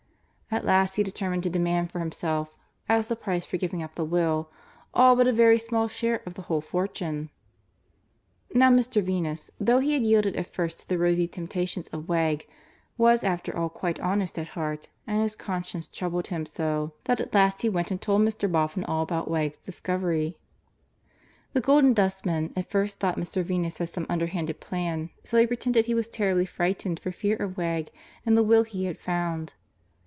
At 0.53 0.65
last 0.65 0.97
he 0.97 1.01
determined 1.03 1.43
to 1.43 1.49
demand 1.49 1.93
for 1.93 1.99
himself, 1.99 2.57
as 2.89 3.07
the 3.07 3.15
price 3.15 3.45
for 3.45 3.55
giving 3.55 3.81
up 3.81 3.95
the 3.95 4.03
will, 4.03 4.51
all 4.93 5.15
but 5.15 5.25
a 5.25 5.31
very 5.31 5.57
small 5.57 5.87
share 5.87 6.21
of 6.25 6.33
the 6.33 6.41
whole 6.41 6.59
fortune. 6.59 7.29
Now 8.53 8.69
Mr. 8.69 9.01
Venus, 9.01 9.49
though 9.61 9.79
he 9.79 9.93
had 9.93 10.03
yielded 10.03 10.35
at 10.35 10.53
first 10.53 10.79
to 10.79 10.89
the 10.89 10.97
rosy 10.97 11.25
temptations 11.25 11.87
of 11.93 12.09
Wegg, 12.09 12.49
was 12.97 13.23
after 13.23 13.55
all 13.55 13.69
quite 13.69 13.97
honest 14.01 14.37
at 14.37 14.49
heart, 14.49 14.89
and 15.07 15.21
his 15.21 15.37
conscience 15.37 15.87
troubled 15.87 16.27
him 16.27 16.45
so 16.45 16.91
that 17.05 17.21
at 17.21 17.33
last 17.33 17.61
he 17.61 17.69
went 17.69 17.89
and 17.89 18.01
told 18.01 18.21
Mr. 18.21 18.51
Boffin 18.51 18.83
all 18.83 19.03
about 19.03 19.31
Wegg's 19.31 19.57
discovery. 19.57 20.37
The 21.53 21.61
Golden 21.61 21.93
Dustman 21.93 22.51
at 22.57 22.69
first 22.69 22.99
thought 22.99 23.15
Mr. 23.15 23.41
Venus 23.41 23.77
had 23.77 23.87
some 23.87 24.05
underhanded 24.09 24.59
plan, 24.59 25.11
so 25.23 25.37
he 25.37 25.47
pretended 25.47 25.85
he 25.85 25.95
was 25.95 26.09
terribly 26.09 26.45
frightened 26.45 26.99
for 26.99 27.13
fear 27.13 27.37
of 27.37 27.55
Wegg 27.55 27.89
and 28.25 28.37
the 28.37 28.43
will 28.43 28.65
he 28.65 28.83
had 28.83 28.99
found. 28.99 29.53